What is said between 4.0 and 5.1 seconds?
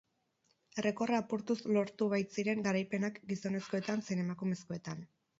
zein emakumezkoetan.